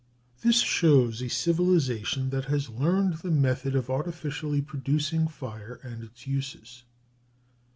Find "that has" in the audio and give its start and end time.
2.31-2.69